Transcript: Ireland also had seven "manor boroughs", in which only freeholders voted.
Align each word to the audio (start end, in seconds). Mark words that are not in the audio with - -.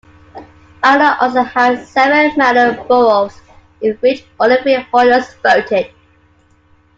Ireland 0.81 1.17
also 1.21 1.43
had 1.43 1.85
seven 1.85 2.31
"manor 2.35 2.83
boroughs", 2.85 3.39
in 3.81 3.93
which 4.01 4.25
only 4.39 4.57
freeholders 4.63 5.35
voted. 5.43 5.91